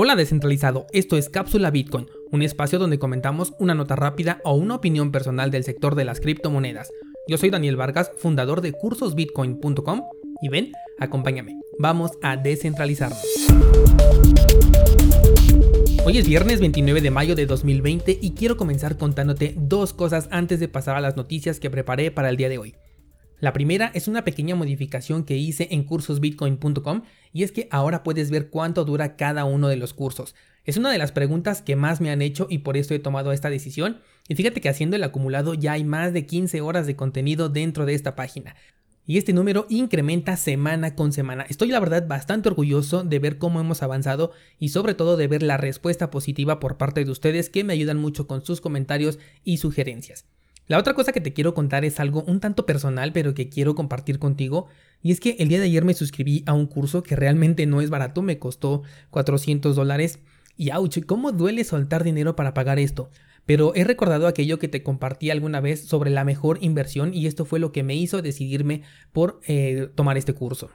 [0.00, 4.76] Hola descentralizado, esto es Cápsula Bitcoin, un espacio donde comentamos una nota rápida o una
[4.76, 6.92] opinión personal del sector de las criptomonedas.
[7.26, 10.02] Yo soy Daniel Vargas, fundador de cursosbitcoin.com
[10.40, 13.18] y ven, acompáñame, vamos a descentralizarnos.
[16.04, 20.60] Hoy es viernes 29 de mayo de 2020 y quiero comenzar contándote dos cosas antes
[20.60, 22.76] de pasar a las noticias que preparé para el día de hoy.
[23.40, 27.02] La primera es una pequeña modificación que hice en cursosbitcoin.com
[27.32, 30.34] y es que ahora puedes ver cuánto dura cada uno de los cursos.
[30.64, 33.30] Es una de las preguntas que más me han hecho y por eso he tomado
[33.30, 34.00] esta decisión.
[34.26, 37.86] Y fíjate que haciendo el acumulado ya hay más de 15 horas de contenido dentro
[37.86, 38.56] de esta página.
[39.06, 41.46] Y este número incrementa semana con semana.
[41.48, 45.44] Estoy la verdad bastante orgulloso de ver cómo hemos avanzado y sobre todo de ver
[45.44, 49.58] la respuesta positiva por parte de ustedes que me ayudan mucho con sus comentarios y
[49.58, 50.26] sugerencias.
[50.68, 53.74] La otra cosa que te quiero contar es algo un tanto personal, pero que quiero
[53.74, 54.66] compartir contigo.
[55.02, 57.80] Y es que el día de ayer me suscribí a un curso que realmente no
[57.80, 60.18] es barato, me costó 400 dólares.
[60.58, 63.08] Y ouch, ¿cómo duele soltar dinero para pagar esto?
[63.46, 67.46] Pero he recordado aquello que te compartí alguna vez sobre la mejor inversión y esto
[67.46, 70.68] fue lo que me hizo decidirme por eh, tomar este curso.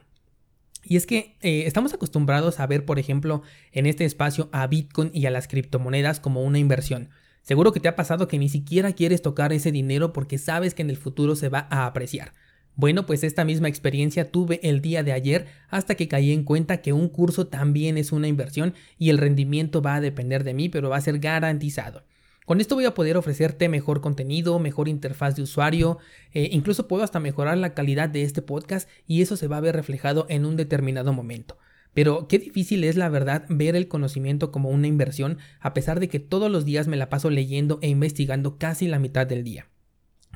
[0.83, 5.11] Y es que eh, estamos acostumbrados a ver, por ejemplo, en este espacio a Bitcoin
[5.13, 7.09] y a las criptomonedas como una inversión.
[7.43, 10.81] Seguro que te ha pasado que ni siquiera quieres tocar ese dinero porque sabes que
[10.81, 12.31] en el futuro se va a apreciar.
[12.75, 16.81] Bueno, pues esta misma experiencia tuve el día de ayer hasta que caí en cuenta
[16.81, 20.69] que un curso también es una inversión y el rendimiento va a depender de mí,
[20.69, 22.03] pero va a ser garantizado.
[22.45, 25.97] Con esto voy a poder ofrecerte mejor contenido, mejor interfaz de usuario,
[26.33, 29.61] eh, incluso puedo hasta mejorar la calidad de este podcast y eso se va a
[29.61, 31.57] ver reflejado en un determinado momento.
[31.93, 36.09] Pero qué difícil es la verdad ver el conocimiento como una inversión a pesar de
[36.09, 39.67] que todos los días me la paso leyendo e investigando casi la mitad del día.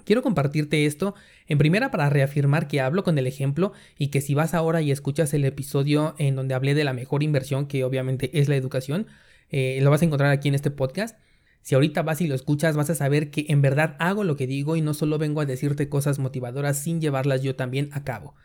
[0.07, 1.15] Quiero compartirte esto
[1.47, 4.91] en primera para reafirmar que hablo con el ejemplo y que si vas ahora y
[4.91, 9.07] escuchas el episodio en donde hablé de la mejor inversión, que obviamente es la educación,
[9.49, 11.17] eh, lo vas a encontrar aquí en este podcast.
[11.61, 14.47] Si ahorita vas y lo escuchas, vas a saber que en verdad hago lo que
[14.47, 18.35] digo y no solo vengo a decirte cosas motivadoras sin llevarlas yo también a cabo.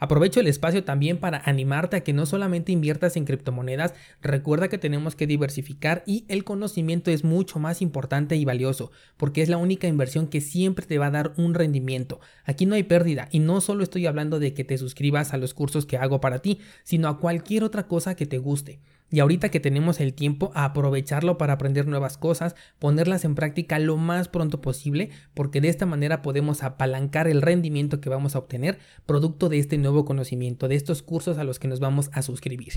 [0.00, 4.78] Aprovecho el espacio también para animarte a que no solamente inviertas en criptomonedas, recuerda que
[4.78, 9.58] tenemos que diversificar y el conocimiento es mucho más importante y valioso, porque es la
[9.58, 12.18] única inversión que siempre te va a dar un rendimiento.
[12.46, 15.52] Aquí no hay pérdida y no solo estoy hablando de que te suscribas a los
[15.52, 18.80] cursos que hago para ti, sino a cualquier otra cosa que te guste.
[19.10, 23.96] Y ahorita que tenemos el tiempo aprovecharlo para aprender nuevas cosas, ponerlas en práctica lo
[23.96, 28.78] más pronto posible, porque de esta manera podemos apalancar el rendimiento que vamos a obtener
[29.06, 32.74] producto de este nuevo conocimiento, de estos cursos a los que nos vamos a suscribir.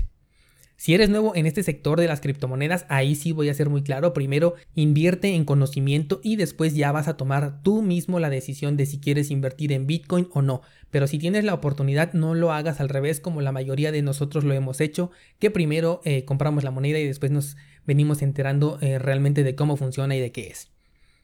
[0.84, 3.82] Si eres nuevo en este sector de las criptomonedas, ahí sí voy a ser muy
[3.82, 4.12] claro.
[4.12, 8.84] Primero, invierte en conocimiento y después ya vas a tomar tú mismo la decisión de
[8.84, 10.60] si quieres invertir en Bitcoin o no.
[10.90, 14.44] Pero si tienes la oportunidad, no lo hagas al revés como la mayoría de nosotros
[14.44, 17.56] lo hemos hecho, que primero eh, compramos la moneda y después nos
[17.86, 20.70] venimos enterando eh, realmente de cómo funciona y de qué es.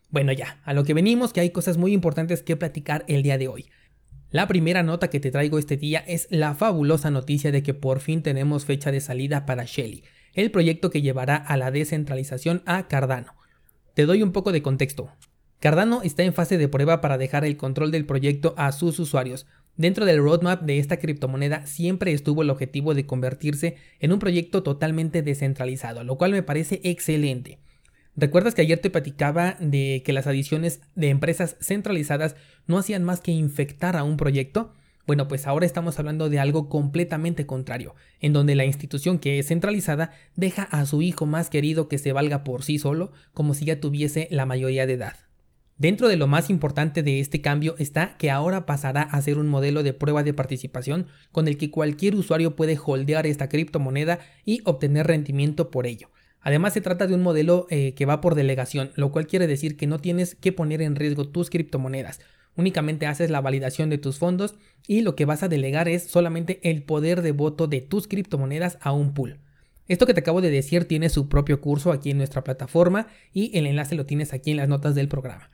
[0.09, 3.37] Bueno, ya, a lo que venimos, que hay cosas muy importantes que platicar el día
[3.37, 3.67] de hoy.
[4.33, 7.99] La primera nota que te traigo este día es la fabulosa noticia de que por
[7.99, 10.05] fin tenemos fecha de salida para Shelly,
[10.35, 13.35] el proyecto que llevará a la descentralización a Cardano.
[13.95, 15.11] Te doy un poco de contexto.
[15.59, 19.49] Cardano está en fase de prueba para dejar el control del proyecto a sus usuarios.
[19.77, 24.63] Dentro del roadmap de esta criptomoneda siempre estuvo el objetivo de convertirse en un proyecto
[24.63, 27.59] totalmente descentralizado, lo cual me parece excelente.
[28.21, 32.37] ¿Recuerdas que ayer te platicaba de que las adiciones de empresas centralizadas
[32.67, 34.75] no hacían más que infectar a un proyecto?
[35.07, 39.47] Bueno, pues ahora estamos hablando de algo completamente contrario, en donde la institución que es
[39.47, 43.65] centralizada deja a su hijo más querido que se valga por sí solo, como si
[43.65, 45.17] ya tuviese la mayoría de edad.
[45.79, 49.49] Dentro de lo más importante de este cambio está que ahora pasará a ser un
[49.49, 54.61] modelo de prueba de participación con el que cualquier usuario puede holdear esta criptomoneda y
[54.67, 56.11] obtener rendimiento por ello.
[56.41, 59.77] Además se trata de un modelo eh, que va por delegación, lo cual quiere decir
[59.77, 62.21] que no tienes que poner en riesgo tus criptomonedas.
[62.57, 64.55] Únicamente haces la validación de tus fondos
[64.87, 68.79] y lo que vas a delegar es solamente el poder de voto de tus criptomonedas
[68.81, 69.39] a un pool.
[69.87, 73.57] Esto que te acabo de decir tiene su propio curso aquí en nuestra plataforma y
[73.59, 75.51] el enlace lo tienes aquí en las notas del programa.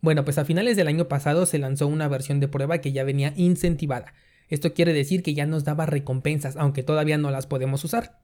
[0.00, 3.04] Bueno, pues a finales del año pasado se lanzó una versión de prueba que ya
[3.04, 4.14] venía incentivada.
[4.48, 8.18] Esto quiere decir que ya nos daba recompensas, aunque todavía no las podemos usar.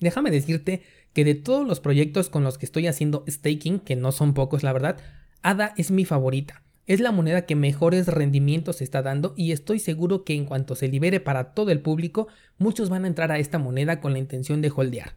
[0.00, 4.12] Déjame decirte que de todos los proyectos con los que estoy haciendo staking, que no
[4.12, 4.98] son pocos la verdad,
[5.42, 6.62] ADA es mi favorita.
[6.86, 10.88] Es la moneda que mejores rendimientos está dando y estoy seguro que en cuanto se
[10.88, 14.62] libere para todo el público, muchos van a entrar a esta moneda con la intención
[14.62, 15.16] de holdear.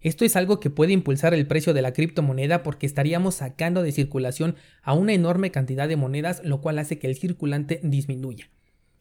[0.00, 3.92] Esto es algo que puede impulsar el precio de la criptomoneda porque estaríamos sacando de
[3.92, 8.50] circulación a una enorme cantidad de monedas, lo cual hace que el circulante disminuya.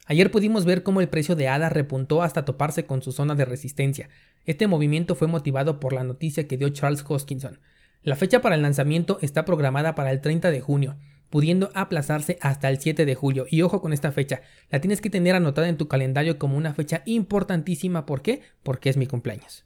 [0.05, 3.45] Ayer pudimos ver cómo el precio de ADA repuntó hasta toparse con su zona de
[3.45, 4.09] resistencia.
[4.45, 7.59] Este movimiento fue motivado por la noticia que dio Charles Hoskinson.
[8.01, 10.97] La fecha para el lanzamiento está programada para el 30 de junio,
[11.29, 13.45] pudiendo aplazarse hasta el 7 de julio.
[13.49, 16.73] Y ojo con esta fecha, la tienes que tener anotada en tu calendario como una
[16.73, 18.05] fecha importantísima.
[18.05, 18.41] ¿Por qué?
[18.61, 19.65] Porque es mi cumpleaños.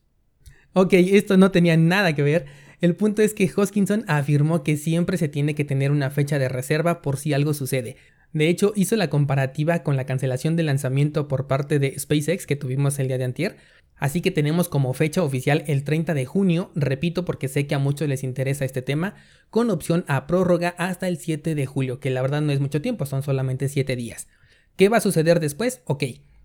[0.74, 2.46] Ok, esto no tenía nada que ver.
[2.80, 6.48] El punto es que Hoskinson afirmó que siempre se tiene que tener una fecha de
[6.48, 7.98] reserva por si algo sucede.
[8.34, 12.56] De hecho, hizo la comparativa con la cancelación del lanzamiento por parte de SpaceX que
[12.56, 13.58] tuvimos el día de antier.
[13.96, 17.80] Así que tenemos como fecha oficial el 30 de junio, repito porque sé que a
[17.80, 19.16] muchos les interesa este tema,
[19.50, 22.82] con opción a prórroga hasta el 7 de julio, que la verdad no es mucho
[22.82, 24.28] tiempo, son solamente 7 días.
[24.76, 25.82] ¿Qué va a suceder después?
[25.86, 26.04] Ok,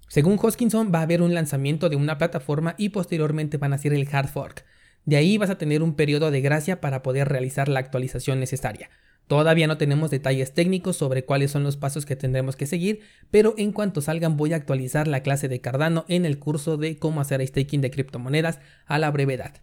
[0.09, 3.93] según Hoskinson va a haber un lanzamiento de una plataforma y posteriormente van a hacer
[3.93, 4.65] el hard fork.
[5.05, 8.89] De ahí vas a tener un periodo de gracia para poder realizar la actualización necesaria.
[9.33, 13.01] Todavía no tenemos detalles técnicos sobre cuáles son los pasos que tendremos que seguir,
[13.31, 16.99] pero en cuanto salgan voy a actualizar la clase de Cardano en el curso de
[16.99, 19.55] cómo hacer staking de criptomonedas a la brevedad.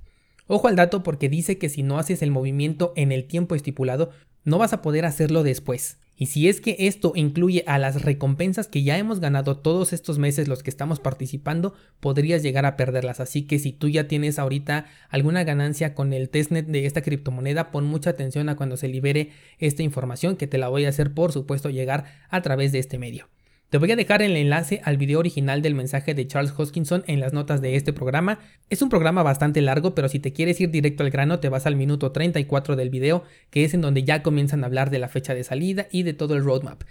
[0.47, 4.09] Ojo al dato porque dice que si no haces el movimiento en el tiempo estipulado,
[4.43, 5.97] no vas a poder hacerlo después.
[6.21, 10.17] Y si es que esto incluye a las recompensas que ya hemos ganado todos estos
[10.17, 13.21] meses los que estamos participando, podrías llegar a perderlas.
[13.21, 17.71] Así que si tú ya tienes ahorita alguna ganancia con el testnet de esta criptomoneda,
[17.71, 21.13] pon mucha atención a cuando se libere esta información que te la voy a hacer
[21.13, 23.29] por supuesto llegar a través de este medio.
[23.69, 27.19] Te voy a dejar el enlace al video original del mensaje de Charles Hoskinson en
[27.19, 28.39] las notas de este programa.
[28.71, 31.67] Es un programa bastante largo, pero si te quieres ir directo al grano, te vas
[31.67, 35.07] al minuto 34 del video, que es en donde ya comienzan a hablar de la
[35.07, 36.81] fecha de salida y de todo el roadmap.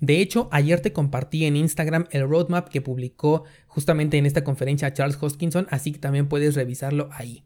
[0.00, 4.94] De hecho, ayer te compartí en Instagram el roadmap que publicó justamente en esta conferencia
[4.94, 7.44] Charles Hoskinson, así que también puedes revisarlo ahí.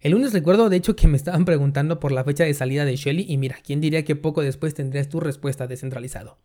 [0.00, 2.96] El lunes recuerdo de hecho que me estaban preguntando por la fecha de salida de
[2.96, 6.38] Shelly y mira, ¿quién diría que poco después tendrías tu respuesta descentralizado?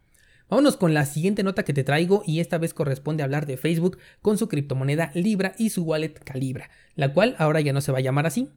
[0.51, 3.98] Vámonos con la siguiente nota que te traigo y esta vez corresponde hablar de Facebook
[4.21, 8.00] con su criptomoneda Libra y su wallet Calibra, la cual ahora ya no se va
[8.00, 8.50] a llamar así.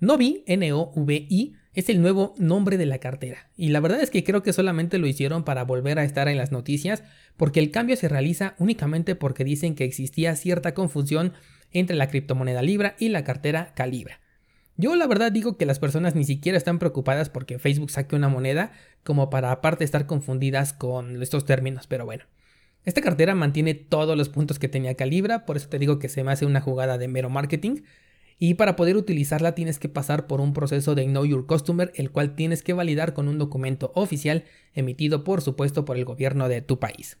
[0.00, 3.48] Novi, N-O-V-I, es el nuevo nombre de la cartera.
[3.56, 6.36] Y la verdad es que creo que solamente lo hicieron para volver a estar en
[6.36, 7.04] las noticias,
[7.38, 11.32] porque el cambio se realiza únicamente porque dicen que existía cierta confusión
[11.72, 14.20] entre la criptomoneda Libra y la cartera Calibra.
[14.80, 18.30] Yo la verdad digo que las personas ni siquiera están preocupadas porque Facebook saque una
[18.30, 18.72] moneda
[19.04, 22.24] como para aparte estar confundidas con estos términos, pero bueno.
[22.86, 26.24] Esta cartera mantiene todos los puntos que tenía Calibra, por eso te digo que se
[26.24, 27.82] me hace una jugada de mero marketing.
[28.38, 32.10] Y para poder utilizarla tienes que pasar por un proceso de Know Your Customer, el
[32.10, 36.62] cual tienes que validar con un documento oficial emitido por supuesto por el gobierno de
[36.62, 37.18] tu país.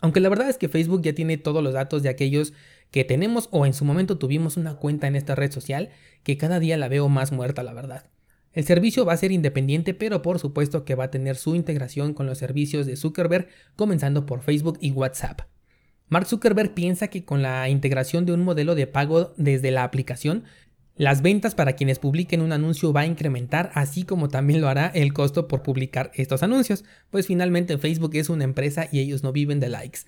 [0.00, 2.52] Aunque la verdad es que Facebook ya tiene todos los datos de aquellos
[2.92, 5.88] que tenemos o en su momento tuvimos una cuenta en esta red social
[6.22, 8.04] que cada día la veo más muerta, la verdad.
[8.52, 12.12] El servicio va a ser independiente, pero por supuesto que va a tener su integración
[12.12, 15.40] con los servicios de Zuckerberg, comenzando por Facebook y WhatsApp.
[16.08, 20.44] Mark Zuckerberg piensa que con la integración de un modelo de pago desde la aplicación,
[20.94, 24.88] las ventas para quienes publiquen un anuncio va a incrementar, así como también lo hará
[24.88, 29.32] el costo por publicar estos anuncios, pues finalmente Facebook es una empresa y ellos no
[29.32, 30.00] viven de likes.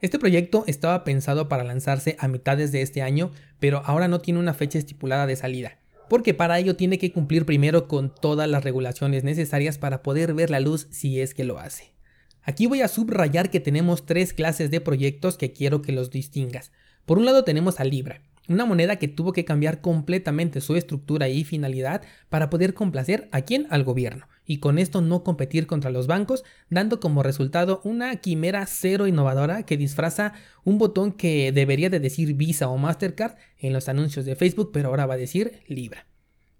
[0.00, 4.38] Este proyecto estaba pensado para lanzarse a mitades de este año, pero ahora no tiene
[4.38, 5.78] una fecha estipulada de salida,
[6.08, 10.50] porque para ello tiene que cumplir primero con todas las regulaciones necesarias para poder ver
[10.50, 11.92] la luz si es que lo hace.
[12.42, 16.70] Aquí voy a subrayar que tenemos tres clases de proyectos que quiero que los distingas.
[17.04, 21.28] Por un lado tenemos a Libra, una moneda que tuvo que cambiar completamente su estructura
[21.28, 23.66] y finalidad para poder complacer a quién?
[23.70, 28.66] Al gobierno, y con esto no competir contra los bancos, dando como resultado una quimera
[28.66, 30.32] cero innovadora que disfraza
[30.64, 34.88] un botón que debería de decir Visa o Mastercard en los anuncios de Facebook, pero
[34.88, 36.06] ahora va a decir Libra.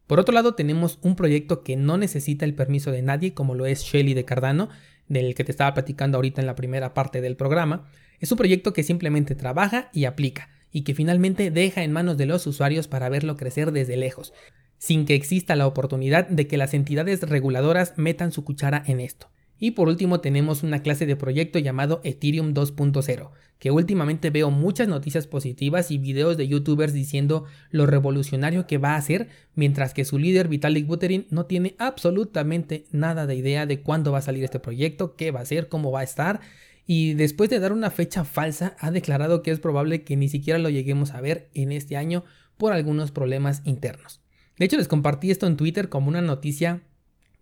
[0.06, 3.66] Por otro lado, tenemos un proyecto que no necesita el permiso de nadie, como lo
[3.66, 4.68] es Shelly de Cardano,
[5.06, 7.88] del que te estaba platicando ahorita en la primera parte del programa.
[8.20, 12.26] Es un proyecto que simplemente trabaja y aplica y que finalmente deja en manos de
[12.26, 14.32] los usuarios para verlo crecer desde lejos,
[14.78, 19.28] sin que exista la oportunidad de que las entidades reguladoras metan su cuchara en esto.
[19.60, 24.86] Y por último tenemos una clase de proyecto llamado Ethereum 2.0, que últimamente veo muchas
[24.86, 30.04] noticias positivas y videos de youtubers diciendo lo revolucionario que va a ser, mientras que
[30.04, 34.44] su líder Vitalik Buterin no tiene absolutamente nada de idea de cuándo va a salir
[34.44, 36.40] este proyecto, qué va a ser, cómo va a estar,
[36.90, 40.58] y después de dar una fecha falsa ha declarado que es probable que ni siquiera
[40.58, 42.24] lo lleguemos a ver en este año
[42.56, 44.22] por algunos problemas internos.
[44.58, 46.80] De hecho les compartí esto en Twitter como una noticia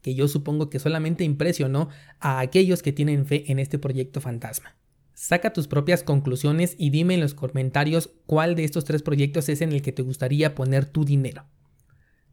[0.03, 4.75] que yo supongo que solamente impresionó a aquellos que tienen fe en este proyecto fantasma.
[5.15, 9.61] Saca tus propias conclusiones y dime en los comentarios cuál de estos tres proyectos es
[9.61, 11.45] en el que te gustaría poner tu dinero.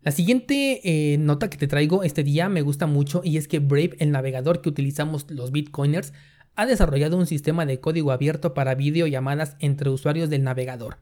[0.02, 3.60] La siguiente eh, nota que te traigo este día me gusta mucho y es que
[3.60, 6.12] Brave, el navegador que utilizamos los bitcoiners,
[6.56, 10.98] ha desarrollado un sistema de código abierto para videollamadas entre usuarios del navegador.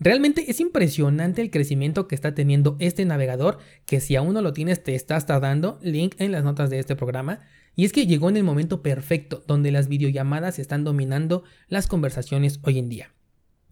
[0.00, 4.52] Realmente es impresionante el crecimiento que está teniendo este navegador, que si aún no lo
[4.52, 7.40] tienes te estás tardando, link en las notas de este programa,
[7.76, 12.60] y es que llegó en el momento perfecto donde las videollamadas están dominando las conversaciones
[12.62, 13.10] hoy en día.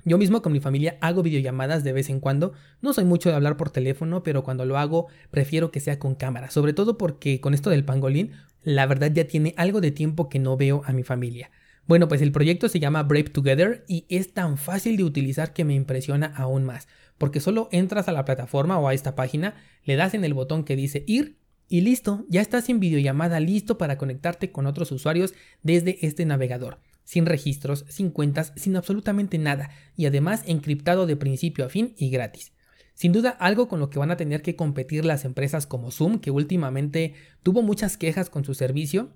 [0.05, 3.37] Yo mismo con mi familia hago videollamadas de vez en cuando, no soy mucho de
[3.37, 7.41] hablar por teléfono, pero cuando lo hago prefiero que sea con cámara, sobre todo porque
[7.41, 10.93] con esto del pangolín, la verdad ya tiene algo de tiempo que no veo a
[10.93, 11.51] mi familia.
[11.87, 15.65] Bueno, pues el proyecto se llama Brave Together y es tan fácil de utilizar que
[15.65, 16.87] me impresiona aún más,
[17.19, 19.55] porque solo entras a la plataforma o a esta página,
[19.85, 21.39] le das en el botón que dice ir
[21.69, 26.79] y listo, ya estás en videollamada listo para conectarte con otros usuarios desde este navegador
[27.05, 32.11] sin registros, sin cuentas, sin absolutamente nada, y además encriptado de principio a fin y
[32.11, 32.52] gratis.
[32.95, 36.19] Sin duda algo con lo que van a tener que competir las empresas como Zoom,
[36.19, 39.11] que últimamente tuvo muchas quejas con su servicio,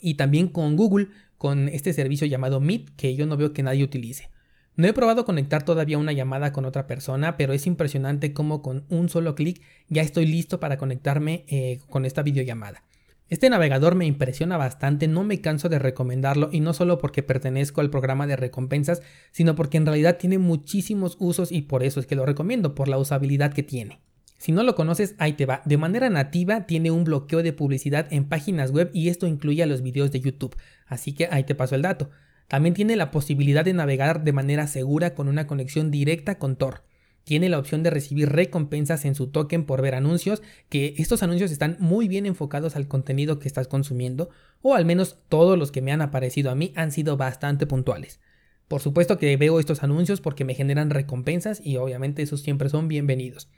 [0.00, 3.84] y también con Google, con este servicio llamado Meet, que yo no veo que nadie
[3.84, 4.30] utilice.
[4.76, 8.84] No he probado conectar todavía una llamada con otra persona, pero es impresionante cómo con
[8.88, 12.82] un solo clic ya estoy listo para conectarme eh, con esta videollamada.
[13.30, 17.80] Este navegador me impresiona bastante, no me canso de recomendarlo y no solo porque pertenezco
[17.80, 22.06] al programa de recompensas, sino porque en realidad tiene muchísimos usos y por eso es
[22.06, 24.00] que lo recomiendo, por la usabilidad que tiene.
[24.36, 25.62] Si no lo conoces, ahí te va.
[25.64, 29.66] De manera nativa tiene un bloqueo de publicidad en páginas web y esto incluye a
[29.66, 30.56] los videos de YouTube,
[30.86, 32.10] así que ahí te paso el dato.
[32.48, 36.82] También tiene la posibilidad de navegar de manera segura con una conexión directa con Tor
[37.30, 41.52] tiene la opción de recibir recompensas en su token por ver anuncios, que estos anuncios
[41.52, 44.30] están muy bien enfocados al contenido que estás consumiendo,
[44.62, 48.18] o al menos todos los que me han aparecido a mí han sido bastante puntuales.
[48.66, 52.88] Por supuesto que veo estos anuncios porque me generan recompensas y obviamente esos siempre son
[52.88, 53.48] bienvenidos.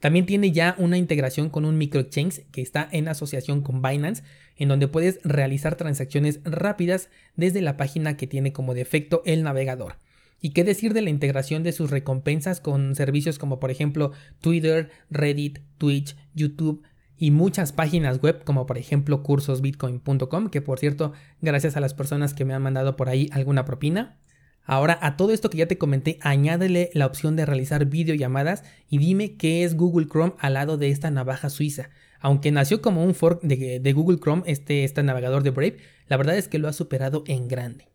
[0.00, 4.22] También tiene ya una integración con un microexchange que está en asociación con Binance,
[4.56, 9.96] en donde puedes realizar transacciones rápidas desde la página que tiene como defecto el navegador.
[10.40, 14.90] Y qué decir de la integración de sus recompensas con servicios como por ejemplo Twitter,
[15.10, 16.82] Reddit, Twitch, YouTube
[17.16, 22.34] y muchas páginas web como por ejemplo cursosbitcoin.com, que por cierto, gracias a las personas
[22.34, 24.16] que me han mandado por ahí alguna propina.
[24.64, 28.98] Ahora, a todo esto que ya te comenté, añádele la opción de realizar videollamadas y
[28.98, 31.88] dime qué es Google Chrome al lado de esta navaja suiza.
[32.20, 35.78] Aunque nació como un fork de, Google Chrome, este, este navegador de Brave,
[36.08, 37.86] la verdad es que lo ha superado en grande.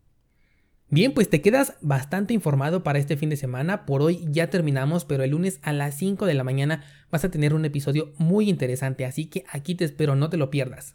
[0.93, 3.83] Bien, pues te quedas bastante informado para este fin de semana.
[3.87, 7.31] Por hoy ya terminamos, pero el lunes a las 5 de la mañana vas a
[7.31, 10.91] tener un episodio muy interesante, así que aquí te espero, no te lo pierdas.